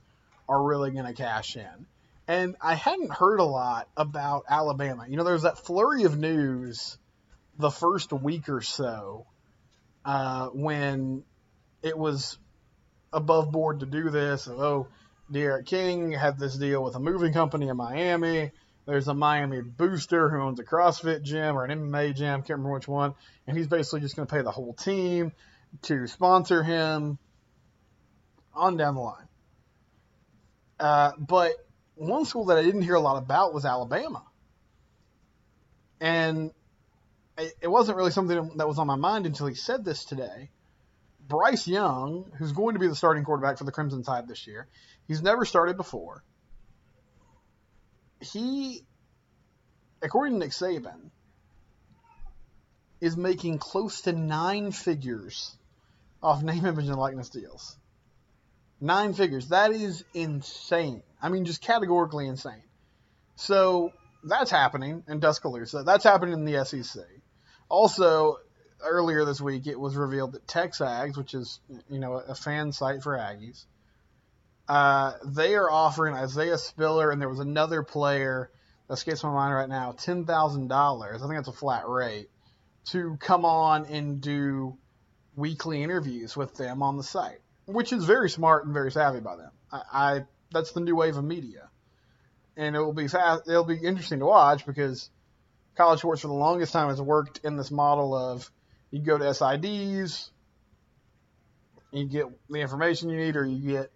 are 0.48 0.62
really 0.62 0.92
going 0.92 1.06
to 1.06 1.14
cash 1.14 1.56
in. 1.56 1.86
And 2.28 2.56
I 2.62 2.76
hadn't 2.76 3.12
heard 3.12 3.40
a 3.40 3.46
lot 3.46 3.90
about 3.98 4.46
Alabama. 4.50 5.06
You 5.10 5.18
know, 5.18 5.24
there 5.24 5.34
was 5.34 5.44
that 5.44 5.58
flurry 5.58 6.04
of 6.04 6.18
news 6.18 6.98
the 7.58 7.70
first 7.70 8.14
week 8.14 8.50
or 8.50 8.62
so 8.62 9.26
uh, 10.06 10.48
when 10.48 11.24
it 11.82 11.98
was 11.98 12.38
above 13.12 13.52
board 13.52 13.82
to 13.82 13.86
do 13.86 14.10
this. 14.10 14.48
Oh, 14.48 14.88
D'Eriq 15.32 15.66
King 15.66 16.12
had 16.12 16.40
this 16.40 16.56
deal 16.56 16.84
with 16.84 16.96
a 16.96 17.00
moving 17.00 17.34
company 17.34 17.68
in 17.68 17.78
Miami. 17.78 18.52
There's 18.86 19.08
a 19.08 19.14
Miami 19.14 19.62
booster 19.62 20.30
who 20.30 20.42
owns 20.42 20.60
a 20.60 20.64
CrossFit 20.64 21.24
gym 21.24 21.58
or 21.58 21.64
an 21.64 21.72
MMA 21.72 22.16
gym, 22.16 22.42
can't 22.42 22.50
remember 22.50 22.74
which 22.74 22.88
one, 22.88 23.16
and 23.48 23.58
he's 23.58 23.68
basically 23.68 24.02
just 24.02 24.16
going 24.16 24.28
to 24.28 24.34
pay 24.34 24.42
the 24.42 24.52
whole 24.52 24.74
team 24.74 25.32
to 25.82 26.08
sponsor 26.08 26.64
him 26.64 27.18
on 28.54 28.78
down 28.78 28.96
the 28.96 29.02
line. 29.02 29.28
Uh, 30.80 31.12
but 31.18 31.52
one 31.96 32.26
school 32.26 32.46
that 32.46 32.58
I 32.58 32.64
didn't 32.64 32.84
hear 32.84 32.96
a 32.96 33.00
lot 33.00 33.18
about 33.18 33.54
was 33.54 33.66
Alabama. 33.66 34.24
And 36.00 36.52
it 37.38 37.68
wasn't 37.68 37.98
really 37.98 38.12
something 38.12 38.52
that 38.58 38.68
was 38.68 38.78
on 38.78 38.88
my 38.88 38.96
mind 38.96 39.26
until 39.26 39.48
he 39.48 39.56
said 39.56 39.84
this 39.84 40.06
today. 40.06 40.50
Bryce 41.28 41.68
Young, 41.68 42.32
who's 42.38 42.52
going 42.52 42.74
to 42.74 42.80
be 42.80 42.88
the 42.88 42.96
starting 42.96 43.24
quarterback 43.24 43.58
for 43.58 43.64
the 43.64 43.72
Crimson 43.72 44.04
Tide 44.04 44.28
this 44.28 44.46
year, 44.46 44.68
he's 45.08 45.22
never 45.22 45.46
started 45.46 45.78
before. 45.78 46.24
He, 48.20 48.84
according 50.02 50.34
to 50.34 50.40
Nick 50.40 50.52
Saban, 50.52 51.12
is 53.02 53.18
making 53.18 53.58
close 53.58 54.02
to 54.02 54.14
nine 54.14 54.72
figures 54.72 55.56
off 56.24 56.42
name, 56.42 56.66
image, 56.66 56.88
and 56.88 56.96
likeness 56.96 57.30
deals. 57.30 57.78
Nine 58.82 59.14
figures. 59.14 59.50
That 59.50 59.72
is 59.72 60.04
insane. 60.14 61.04
I 61.22 61.30
mean, 61.30 61.46
just 61.46 61.62
categorically 61.62 62.28
insane. 62.28 62.64
So 63.36 63.94
that's 64.24 64.52
happening 64.52 65.04
in 65.08 65.22
Tuscaloosa. 65.22 65.84
That's 65.84 66.04
happening 66.04 66.34
in 66.34 66.46
the 66.46 66.66
SEC. 66.66 67.04
Also, 67.70 68.38
earlier 68.84 69.26
this 69.26 69.40
week, 69.40 69.68
it 69.68 69.80
was 69.80 69.96
revealed 69.96 70.34
that 70.34 70.48
TexAgs, 70.48 71.18
which 71.18 71.34
is 71.34 71.60
you 71.90 72.00
know 72.00 72.14
a 72.14 72.36
fan 72.36 72.72
site 72.72 73.04
for 73.04 73.18
Aggies, 73.18 73.66
uh, 74.68 75.14
they 75.26 75.56
are 75.56 75.70
offering 75.70 76.16
Isaiah 76.16 76.58
Spiller, 76.58 77.12
and 77.12 77.22
there 77.22 77.30
was 77.30 77.40
another 77.40 77.84
player 77.84 78.50
that 78.88 78.94
escapes 78.96 79.24
my 79.24 79.32
mind 79.32 79.54
right 79.54 79.70
now, 79.70 79.94
ten 79.94 80.26
thousand 80.26 80.68
dollars. 80.68 81.22
I 81.22 81.28
think 81.28 81.38
that's 81.38 81.48
a 81.48 81.54
flat 81.54 81.88
rate 81.88 82.30
to 82.86 83.18
come 83.20 83.46
on 83.46 83.86
and 83.86 84.20
do 84.22 84.78
weekly 85.36 85.84
interviews 85.84 86.36
with 86.38 86.56
them 86.56 86.82
on 86.84 86.98
the 86.98 87.04
site 87.04 87.40
which 87.66 87.94
is 87.94 88.06
very 88.06 88.30
smart 88.30 88.66
and 88.66 88.74
very 88.74 88.92
savvy 88.92 89.20
by 89.20 89.36
them. 89.36 89.52
I, 89.72 89.82
I 89.92 90.22
that's 90.52 90.72
the 90.72 90.82
new 90.82 90.96
wave 90.96 91.18
of 91.18 91.24
media, 91.24 91.70
and 92.58 92.76
it 92.76 92.80
will 92.80 92.94
be 92.94 93.08
fast. 93.08 93.48
It'll 93.48 93.64
be 93.64 93.78
interesting 93.78 94.20
to 94.20 94.26
watch 94.26 94.66
because 94.66 95.10
college 95.76 96.00
sports 96.00 96.22
for 96.22 96.28
the 96.28 96.34
longest 96.34 96.74
time 96.74 96.90
has 96.90 97.02
worked 97.02 97.42
in 97.44 97.58
this 97.58 97.72
model 97.72 98.14
of 98.14 98.50
you 98.92 99.00
go 99.00 99.18
to 99.18 99.24
SIDs, 99.24 100.30
you 101.92 102.06
get 102.06 102.26
the 102.50 102.60
information 102.60 103.10
you 103.10 103.18
need, 103.18 103.36
or 103.36 103.46
you 103.46 103.72
get 103.72 103.92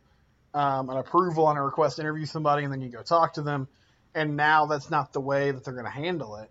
um, 0.54 0.90
an 0.90 0.98
approval 0.98 1.46
on 1.46 1.58
a 1.58 1.64
request 1.64 1.98
to 1.98 2.02
interview 2.02 2.26
somebody, 2.26 2.64
and 2.64 2.74
then 2.74 2.82
you 2.82 2.90
go 2.90 3.04
talk 3.04 3.34
to 3.34 3.42
them. 3.42 3.68
And 4.16 4.36
now 4.36 4.66
that's 4.66 4.90
not 4.90 5.14
the 5.14 5.22
way 5.22 5.52
that 5.52 5.64
they're 5.64 5.76
going 5.76 5.86
to 5.86 5.92
handle 5.92 6.38
it, 6.38 6.50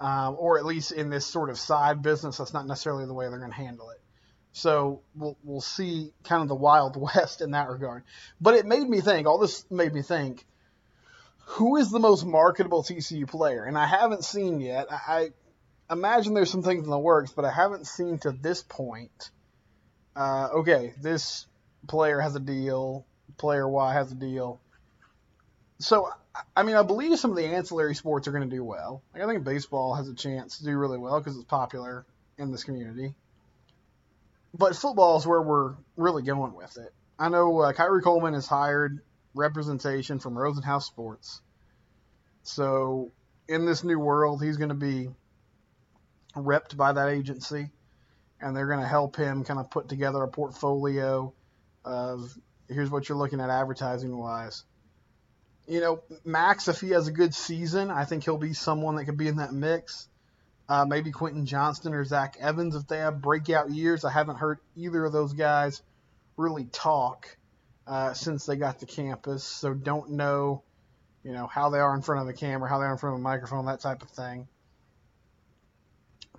um, 0.00 0.34
or 0.36 0.58
at 0.58 0.64
least 0.64 0.90
in 0.90 1.08
this 1.08 1.24
sort 1.24 1.50
of 1.50 1.58
side 1.58 2.02
business, 2.02 2.38
that's 2.38 2.52
not 2.52 2.66
necessarily 2.66 3.06
the 3.06 3.14
way 3.14 3.28
they're 3.28 3.38
going 3.38 3.52
to 3.52 3.56
handle 3.56 3.90
it. 3.90 4.00
So 4.56 5.02
we'll 5.14 5.36
we'll 5.44 5.60
see 5.60 6.14
kind 6.24 6.40
of 6.40 6.48
the 6.48 6.54
wild 6.54 6.96
west 7.00 7.42
in 7.42 7.50
that 7.50 7.68
regard. 7.68 8.04
But 8.40 8.54
it 8.54 8.64
made 8.64 8.88
me 8.88 9.02
think. 9.02 9.26
All 9.26 9.36
this 9.36 9.70
made 9.70 9.92
me 9.92 10.00
think. 10.00 10.46
Who 11.40 11.76
is 11.76 11.90
the 11.90 11.98
most 11.98 12.24
marketable 12.24 12.82
TCU 12.82 13.28
player? 13.28 13.64
And 13.64 13.76
I 13.76 13.86
haven't 13.86 14.24
seen 14.24 14.62
yet. 14.62 14.86
I, 14.90 15.30
I 15.88 15.92
imagine 15.92 16.32
there's 16.32 16.50
some 16.50 16.62
things 16.62 16.84
in 16.84 16.90
the 16.90 16.98
works, 16.98 17.32
but 17.32 17.44
I 17.44 17.52
haven't 17.52 17.86
seen 17.86 18.18
to 18.20 18.32
this 18.32 18.62
point. 18.62 19.30
Uh, 20.16 20.48
okay, 20.54 20.94
this 21.02 21.46
player 21.86 22.18
has 22.18 22.34
a 22.34 22.40
deal. 22.40 23.04
Player 23.36 23.68
Y 23.68 23.92
has 23.92 24.10
a 24.10 24.14
deal. 24.14 24.58
So, 25.80 26.08
I 26.56 26.62
mean, 26.62 26.76
I 26.76 26.82
believe 26.82 27.18
some 27.18 27.30
of 27.30 27.36
the 27.36 27.44
ancillary 27.44 27.94
sports 27.94 28.26
are 28.26 28.32
going 28.32 28.48
to 28.48 28.56
do 28.56 28.64
well. 28.64 29.02
Like, 29.12 29.22
I 29.22 29.26
think 29.26 29.44
baseball 29.44 29.94
has 29.94 30.08
a 30.08 30.14
chance 30.14 30.58
to 30.58 30.64
do 30.64 30.78
really 30.78 30.98
well 30.98 31.20
because 31.20 31.36
it's 31.36 31.44
popular 31.44 32.06
in 32.38 32.50
this 32.50 32.64
community 32.64 33.14
but 34.56 34.76
football 34.76 35.18
is 35.18 35.26
where 35.26 35.42
we're 35.42 35.74
really 35.96 36.22
going 36.22 36.54
with 36.54 36.76
it. 36.78 36.92
I 37.18 37.28
know 37.28 37.60
uh, 37.60 37.72
Khari 37.72 38.02
Coleman 38.02 38.34
has 38.34 38.46
hired 38.46 39.00
representation 39.34 40.18
from 40.18 40.34
Rosenhaus 40.34 40.82
Sports. 40.82 41.40
So 42.42 43.12
in 43.48 43.66
this 43.66 43.84
new 43.84 43.98
world, 43.98 44.42
he's 44.42 44.56
going 44.56 44.70
to 44.70 44.74
be 44.74 45.08
repped 46.34 46.76
by 46.76 46.92
that 46.92 47.08
agency, 47.08 47.70
and 48.40 48.56
they're 48.56 48.66
going 48.66 48.80
to 48.80 48.86
help 48.86 49.16
him 49.16 49.44
kind 49.44 49.58
of 49.58 49.70
put 49.70 49.88
together 49.88 50.22
a 50.22 50.28
portfolio 50.28 51.32
of 51.84 52.36
here's 52.68 52.90
what 52.90 53.08
you're 53.08 53.18
looking 53.18 53.40
at 53.40 53.50
advertising 53.50 54.16
wise. 54.16 54.64
You 55.68 55.80
know, 55.80 56.02
Max, 56.24 56.68
if 56.68 56.80
he 56.80 56.90
has 56.90 57.08
a 57.08 57.12
good 57.12 57.34
season, 57.34 57.90
I 57.90 58.04
think 58.04 58.24
he'll 58.24 58.38
be 58.38 58.52
someone 58.52 58.96
that 58.96 59.04
could 59.04 59.16
be 59.16 59.28
in 59.28 59.36
that 59.36 59.52
mix. 59.52 60.08
Uh, 60.68 60.84
maybe 60.84 61.12
Quentin 61.12 61.46
Johnston 61.46 61.94
or 61.94 62.04
Zach 62.04 62.36
Evans 62.40 62.74
if 62.74 62.88
they 62.88 62.98
have 62.98 63.22
breakout 63.22 63.70
years. 63.70 64.04
I 64.04 64.10
haven't 64.10 64.36
heard 64.36 64.58
either 64.74 65.04
of 65.04 65.12
those 65.12 65.32
guys 65.32 65.80
really 66.36 66.64
talk 66.64 67.36
uh, 67.86 68.12
since 68.14 68.46
they 68.46 68.56
got 68.56 68.80
to 68.80 68.86
campus, 68.86 69.44
so 69.44 69.72
don't 69.74 70.12
know, 70.12 70.62
you 71.22 71.32
know, 71.32 71.46
how 71.46 71.70
they 71.70 71.78
are 71.78 71.94
in 71.94 72.02
front 72.02 72.20
of 72.22 72.26
the 72.26 72.32
camera, 72.32 72.68
how 72.68 72.78
they 72.78 72.84
are 72.84 72.92
in 72.92 72.98
front 72.98 73.14
of 73.14 73.20
a 73.20 73.22
microphone, 73.22 73.66
that 73.66 73.80
type 73.80 74.02
of 74.02 74.10
thing. 74.10 74.48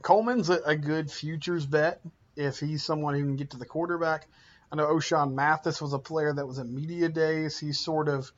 Coleman's 0.01 0.49
a, 0.49 0.59
a 0.65 0.75
good 0.75 1.09
futures 1.09 1.65
bet 1.65 2.01
if 2.35 2.59
he's 2.59 2.83
someone 2.83 3.15
who 3.15 3.21
can 3.21 3.35
get 3.37 3.51
to 3.51 3.57
the 3.57 3.65
quarterback. 3.65 4.27
I 4.71 4.75
know 4.75 4.87
Ochaun 4.87 5.33
Mathis 5.33 5.81
was 5.81 5.93
a 5.93 5.99
player 5.99 6.33
that 6.33 6.45
was 6.45 6.59
at 6.59 6.67
media 6.67 7.09
days. 7.09 7.57
He 7.57 7.71
sort 7.71 8.09
of 8.09 8.31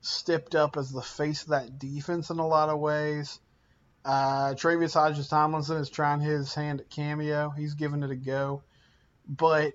stepped 0.00 0.54
up 0.54 0.76
as 0.76 0.90
the 0.90 1.02
face 1.02 1.42
of 1.42 1.50
that 1.50 1.78
defense 1.78 2.30
in 2.30 2.38
a 2.38 2.46
lot 2.46 2.68
of 2.68 2.80
ways. 2.80 3.40
Uh, 4.04 4.54
Tre'Vius 4.54 4.94
Hodges 4.94 5.28
Tomlinson 5.28 5.76
is 5.78 5.90
trying 5.90 6.20
his 6.20 6.54
hand 6.54 6.80
at 6.80 6.88
cameo. 6.88 7.50
He's 7.50 7.74
giving 7.74 8.02
it 8.02 8.10
a 8.10 8.16
go, 8.16 8.62
but 9.28 9.74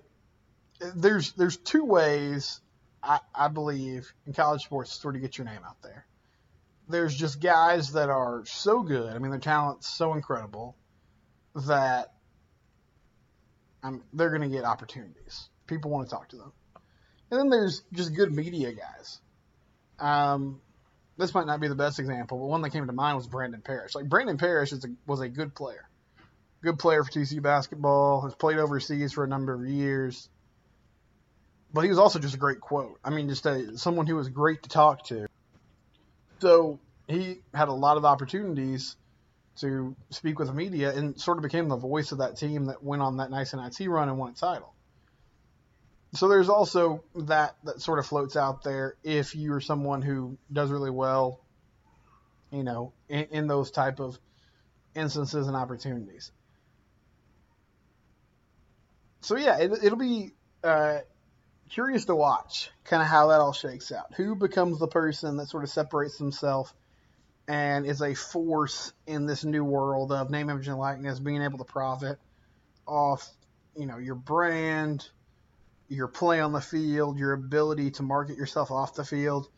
there's 0.96 1.32
there's 1.32 1.56
two 1.56 1.84
ways 1.84 2.60
I, 3.02 3.20
I 3.34 3.48
believe 3.48 4.12
in 4.26 4.32
college 4.32 4.62
sports 4.62 4.94
to 4.94 5.00
sort 5.00 5.16
of 5.16 5.22
get 5.22 5.38
your 5.38 5.46
name 5.46 5.60
out 5.66 5.80
there. 5.82 6.06
There's 6.88 7.14
just 7.14 7.40
guys 7.40 7.92
that 7.92 8.10
are 8.10 8.44
so 8.46 8.82
good. 8.82 9.14
I 9.14 9.18
mean, 9.18 9.30
their 9.30 9.40
talent's 9.40 9.88
so 9.88 10.14
incredible 10.14 10.76
that 11.54 12.12
um, 13.82 14.02
they're 14.12 14.30
going 14.30 14.42
to 14.42 14.48
get 14.48 14.64
opportunities. 14.64 15.48
People 15.66 15.90
want 15.90 16.08
to 16.08 16.14
talk 16.14 16.28
to 16.30 16.36
them. 16.36 16.52
And 17.30 17.40
then 17.40 17.48
there's 17.50 17.82
just 17.92 18.14
good 18.14 18.32
media 18.32 18.72
guys. 18.72 19.20
Um, 19.98 20.60
this 21.16 21.34
might 21.34 21.46
not 21.46 21.60
be 21.60 21.68
the 21.68 21.74
best 21.74 21.98
example, 21.98 22.38
but 22.38 22.46
one 22.46 22.62
that 22.62 22.70
came 22.70 22.86
to 22.86 22.92
mind 22.92 23.16
was 23.16 23.26
Brandon 23.26 23.60
Parrish. 23.60 23.94
Like 23.94 24.08
Brandon 24.08 24.36
Parrish 24.36 24.72
is 24.72 24.84
a, 24.84 24.88
was 25.06 25.20
a 25.20 25.28
good 25.28 25.54
player, 25.54 25.88
good 26.62 26.78
player 26.78 27.04
for 27.04 27.10
TCU 27.10 27.42
basketball. 27.42 28.22
Has 28.22 28.34
played 28.34 28.58
overseas 28.58 29.12
for 29.12 29.24
a 29.24 29.28
number 29.28 29.54
of 29.54 29.66
years, 29.66 30.28
but 31.72 31.82
he 31.82 31.90
was 31.90 31.98
also 31.98 32.18
just 32.18 32.34
a 32.34 32.38
great 32.38 32.60
quote. 32.60 32.98
I 33.04 33.10
mean, 33.10 33.28
just 33.28 33.46
a, 33.46 33.78
someone 33.78 34.06
who 34.06 34.16
was 34.16 34.28
great 34.28 34.62
to 34.64 34.68
talk 34.68 35.04
to. 35.06 35.26
So 36.40 36.80
he 37.06 37.40
had 37.54 37.68
a 37.68 37.72
lot 37.72 37.96
of 37.96 38.04
opportunities 38.04 38.96
to 39.56 39.94
speak 40.10 40.40
with 40.40 40.48
the 40.48 40.54
media 40.54 40.92
and 40.92 41.18
sort 41.20 41.38
of 41.38 41.42
became 41.42 41.68
the 41.68 41.76
voice 41.76 42.10
of 42.10 42.18
that 42.18 42.36
team 42.36 42.66
that 42.66 42.82
went 42.82 43.02
on 43.02 43.18
that 43.18 43.30
nice 43.30 43.54
NIT 43.54 43.88
run 43.88 44.08
and 44.08 44.18
won 44.18 44.32
a 44.32 44.34
title 44.34 44.73
so 46.16 46.28
there's 46.28 46.48
also 46.48 47.02
that 47.14 47.56
that 47.64 47.80
sort 47.80 47.98
of 47.98 48.06
floats 48.06 48.36
out 48.36 48.62
there 48.62 48.96
if 49.02 49.34
you're 49.34 49.60
someone 49.60 50.02
who 50.02 50.36
does 50.52 50.70
really 50.70 50.90
well, 50.90 51.40
you 52.50 52.62
know, 52.62 52.92
in, 53.08 53.26
in 53.30 53.46
those 53.46 53.70
type 53.70 54.00
of 54.00 54.18
instances 54.94 55.46
and 55.46 55.56
opportunities. 55.56 56.30
So 59.22 59.36
yeah, 59.36 59.58
it, 59.58 59.82
will 59.82 59.96
be 59.96 60.32
uh, 60.62 60.98
curious 61.70 62.04
to 62.06 62.14
watch 62.14 62.70
kind 62.84 63.02
of 63.02 63.08
how 63.08 63.28
that 63.28 63.40
all 63.40 63.54
shakes 63.54 63.90
out. 63.90 64.12
Who 64.16 64.36
becomes 64.36 64.78
the 64.78 64.86
person 64.86 65.38
that 65.38 65.48
sort 65.48 65.64
of 65.64 65.70
separates 65.70 66.18
himself 66.18 66.74
and 67.48 67.86
is 67.86 68.02
a 68.02 68.14
force 68.14 68.92
in 69.06 69.26
this 69.26 69.44
new 69.44 69.64
world 69.64 70.12
of 70.12 70.30
name, 70.30 70.50
image, 70.50 70.68
and 70.68 70.78
likeness, 70.78 71.18
being 71.18 71.42
able 71.42 71.58
to 71.58 71.64
profit 71.64 72.18
off, 72.86 73.28
you 73.76 73.86
know, 73.86 73.98
your 73.98 74.14
brand, 74.14 75.08
your 75.88 76.08
play 76.08 76.40
on 76.40 76.52
the 76.52 76.60
field, 76.60 77.18
your 77.18 77.32
ability 77.32 77.92
to 77.92 78.02
market 78.02 78.36
yourself 78.36 78.70
off 78.70 78.94
the 78.94 79.04
field. 79.04 79.48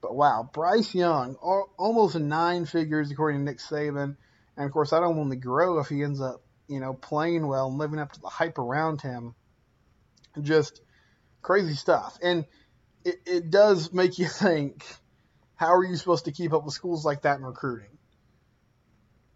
But 0.00 0.14
wow, 0.14 0.48
Bryce 0.52 0.94
Young, 0.94 1.36
almost 1.36 2.16
nine 2.16 2.66
figures 2.66 3.10
according 3.10 3.40
to 3.40 3.44
Nick 3.44 3.58
Saban, 3.58 4.16
and 4.56 4.66
of 4.66 4.72
course 4.72 4.90
that'll 4.90 5.18
only 5.18 5.36
grow 5.36 5.78
if 5.78 5.88
he 5.88 6.02
ends 6.02 6.20
up, 6.20 6.42
you 6.68 6.80
know, 6.80 6.92
playing 6.92 7.46
well 7.46 7.68
and 7.68 7.78
living 7.78 8.00
up 8.00 8.12
to 8.12 8.20
the 8.20 8.28
hype 8.28 8.58
around 8.58 9.00
him. 9.00 9.34
Just 10.40 10.80
crazy 11.40 11.74
stuff, 11.74 12.18
and 12.22 12.46
it, 13.04 13.16
it 13.26 13.50
does 13.50 13.92
make 13.92 14.18
you 14.18 14.26
think 14.28 14.84
how 15.62 15.74
are 15.74 15.84
you 15.84 15.96
supposed 15.96 16.24
to 16.24 16.32
keep 16.32 16.52
up 16.52 16.64
with 16.64 16.74
schools 16.74 17.04
like 17.04 17.22
that 17.22 17.38
in 17.38 17.44
recruiting? 17.44 17.98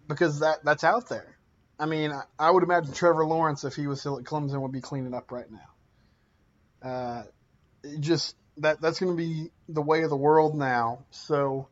Because 0.08 0.40
that 0.40 0.64
that's 0.64 0.82
out 0.82 1.08
there. 1.08 1.38
I 1.78 1.86
mean, 1.86 2.10
I, 2.10 2.22
I 2.38 2.50
would 2.50 2.64
imagine 2.64 2.92
Trevor 2.92 3.24
Lawrence, 3.24 3.62
if 3.62 3.74
he 3.74 3.86
was 3.86 4.00
still 4.00 4.18
at 4.18 4.24
Clemson, 4.24 4.60
would 4.60 4.72
be 4.72 4.80
cleaning 4.80 5.14
up 5.14 5.30
right 5.30 5.48
now. 5.50 5.75
Uh, 6.86 7.22
just 7.98 8.36
that 8.58 8.80
that's 8.80 9.00
going 9.00 9.12
to 9.12 9.16
be 9.16 9.50
the 9.68 9.82
way 9.82 10.02
of 10.02 10.10
the 10.10 10.16
world 10.16 10.56
now. 10.56 11.04
So, 11.10 11.68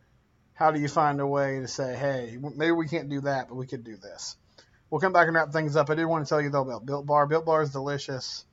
how 0.54 0.72
do 0.72 0.80
you 0.80 0.88
find 0.88 1.20
a 1.20 1.26
way 1.26 1.60
to 1.60 1.68
say, 1.68 1.94
hey, 1.94 2.36
maybe 2.56 2.72
we 2.72 2.88
can't 2.88 3.08
do 3.08 3.20
that, 3.22 3.48
but 3.48 3.54
we 3.54 3.66
could 3.66 3.84
do 3.84 3.96
this? 3.96 4.36
We'll 4.90 5.00
come 5.00 5.12
back 5.12 5.26
and 5.26 5.36
wrap 5.36 5.52
things 5.52 5.76
up. 5.76 5.88
I 5.90 5.94
did 5.94 6.04
want 6.06 6.24
to 6.26 6.28
tell 6.28 6.40
you 6.40 6.50
though 6.50 6.62
about 6.62 6.84
Built 6.84 7.06
Bar. 7.06 7.26
Built 7.26 7.44
Bar 7.44 7.62
is 7.62 7.70
delicious. 7.70 8.44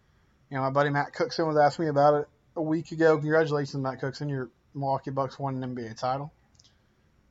You 0.50 0.58
know, 0.58 0.64
my 0.64 0.70
buddy 0.70 0.90
Matt 0.90 1.14
Cookson 1.14 1.48
was 1.48 1.58
asking 1.58 1.86
me 1.86 1.90
about 1.90 2.22
it 2.22 2.28
a 2.56 2.62
week 2.62 2.92
ago. 2.92 3.18
Congratulations, 3.18 3.82
Matt 3.82 4.00
Cookson. 4.00 4.30
Your 4.30 4.50
Milwaukee 4.74 5.12
Bucks 5.12 5.40
won 5.40 5.62
an 5.62 5.76
NBA 5.76 5.98
title. 5.98 6.32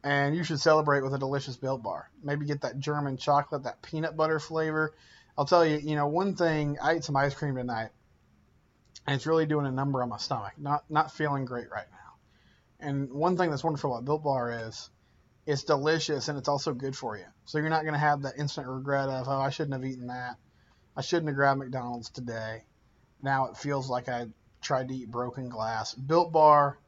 And 0.02 0.34
you 0.34 0.42
should 0.44 0.60
celebrate 0.60 1.02
with 1.02 1.14
a 1.14 1.18
delicious 1.18 1.56
Built 1.56 1.82
Bar. 1.82 2.10
Maybe 2.22 2.46
get 2.46 2.62
that 2.62 2.78
German 2.78 3.16
chocolate, 3.16 3.64
that 3.64 3.82
peanut 3.82 4.16
butter 4.16 4.40
flavor. 4.40 4.92
I'll 5.36 5.44
tell 5.44 5.64
you, 5.64 5.78
you 5.78 5.94
know, 5.94 6.06
one 6.06 6.34
thing, 6.34 6.78
I 6.82 6.92
ate 6.92 7.04
some 7.04 7.16
ice 7.16 7.34
cream 7.34 7.56
tonight, 7.56 7.90
and 9.06 9.16
it's 9.16 9.26
really 9.26 9.46
doing 9.46 9.66
a 9.66 9.72
number 9.72 10.02
on 10.02 10.08
my 10.08 10.18
stomach. 10.18 10.52
Not 10.58 10.84
not 10.90 11.12
feeling 11.12 11.44
great 11.44 11.70
right 11.70 11.86
now. 11.90 12.86
And 12.86 13.10
one 13.10 13.36
thing 13.36 13.50
that's 13.50 13.64
wonderful 13.64 13.92
about 13.92 14.04
Built 14.04 14.24
Bar 14.24 14.66
is 14.66 14.90
it's 15.46 15.64
delicious 15.64 16.28
and 16.28 16.38
it's 16.38 16.48
also 16.48 16.72
good 16.72 16.96
for 16.96 17.16
you. 17.16 17.24
So 17.44 17.58
you're 17.58 17.70
not 17.70 17.82
going 17.82 17.94
to 17.94 18.00
have 18.00 18.22
that 18.22 18.38
instant 18.38 18.68
regret 18.68 19.08
of, 19.08 19.28
oh, 19.28 19.40
I 19.40 19.50
shouldn't 19.50 19.74
have 19.74 19.84
eaten 19.84 20.06
that. 20.08 20.36
I 20.96 21.02
shouldn't 21.02 21.28
have 21.28 21.36
grabbed 21.36 21.60
McDonald's 21.60 22.10
today. 22.10 22.64
Now 23.22 23.46
it 23.46 23.56
feels 23.56 23.90
like 23.90 24.08
I 24.08 24.26
tried 24.62 24.88
to 24.88 24.94
eat 24.94 25.10
broken 25.10 25.48
glass. 25.48 25.94
Built 25.94 26.32
Bar 26.32 26.78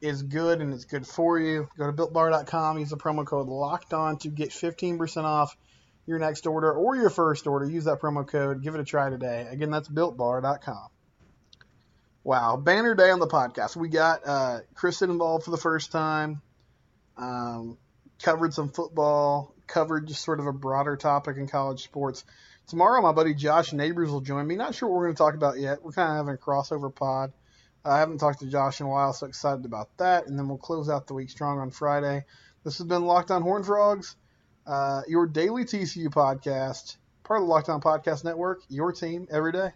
is 0.00 0.22
good 0.22 0.60
and 0.60 0.72
it's 0.72 0.84
good 0.84 1.06
for 1.06 1.38
you. 1.38 1.68
Go 1.78 1.86
to 1.86 1.92
builtbar.com, 1.92 2.78
use 2.78 2.90
the 2.90 2.96
promo 2.96 3.26
code 3.26 3.48
locked 3.48 3.92
on 3.94 4.18
to 4.18 4.28
get 4.28 4.50
15% 4.50 5.24
off 5.24 5.56
your 6.06 6.18
next 6.18 6.46
order 6.46 6.72
or 6.72 6.96
your 6.96 7.10
first 7.10 7.46
order. 7.46 7.68
Use 7.68 7.84
that 7.84 8.00
promo 8.00 8.26
code. 8.26 8.62
Give 8.62 8.74
it 8.74 8.80
a 8.80 8.84
try 8.84 9.08
today. 9.08 9.46
Again, 9.50 9.70
that's 9.70 9.88
builtbar.com. 9.88 10.88
Wow, 12.24 12.56
banner 12.56 12.94
day 12.94 13.10
on 13.10 13.20
the 13.20 13.26
podcast. 13.26 13.76
We 13.76 13.90
got 13.90 14.26
uh, 14.26 14.60
Kristen 14.74 15.10
involved 15.10 15.44
for 15.44 15.50
the 15.50 15.58
first 15.58 15.92
time. 15.92 16.40
Um, 17.18 17.76
covered 18.22 18.54
some 18.54 18.70
football. 18.70 19.54
Covered 19.66 20.08
just 20.08 20.24
sort 20.24 20.40
of 20.40 20.46
a 20.46 20.52
broader 20.52 20.96
topic 20.96 21.36
in 21.36 21.46
college 21.46 21.84
sports. 21.84 22.24
Tomorrow, 22.66 23.02
my 23.02 23.12
buddy 23.12 23.34
Josh 23.34 23.74
Neighbors 23.74 24.10
will 24.10 24.22
join 24.22 24.46
me. 24.46 24.56
Not 24.56 24.74
sure 24.74 24.88
what 24.88 24.96
we're 24.96 25.04
going 25.04 25.16
to 25.16 25.18
talk 25.18 25.34
about 25.34 25.60
yet. 25.60 25.84
We're 25.84 25.92
kind 25.92 26.12
of 26.12 26.16
having 26.16 26.34
a 26.34 26.38
crossover 26.38 26.94
pod. 26.94 27.34
I 27.84 27.98
haven't 27.98 28.18
talked 28.18 28.40
to 28.40 28.46
Josh 28.46 28.80
in 28.80 28.86
a 28.86 28.88
while, 28.88 29.12
so 29.12 29.26
excited 29.26 29.66
about 29.66 29.94
that. 29.98 30.26
And 30.26 30.38
then 30.38 30.48
we'll 30.48 30.56
close 30.56 30.88
out 30.88 31.06
the 31.06 31.12
week 31.12 31.28
strong 31.28 31.58
on 31.58 31.70
Friday. 31.70 32.24
This 32.64 32.78
has 32.78 32.86
been 32.86 33.04
Locked 33.04 33.32
On 33.32 33.42
Horn 33.42 33.64
Frogs, 33.64 34.16
uh, 34.66 35.02
your 35.06 35.26
daily 35.26 35.64
TCU 35.64 36.06
podcast, 36.06 36.96
part 37.22 37.42
of 37.42 37.46
the 37.46 37.52
Locked 37.52 37.68
On 37.68 37.82
Podcast 37.82 38.24
Network, 38.24 38.62
your 38.70 38.92
team 38.92 39.28
every 39.30 39.52
day. 39.52 39.72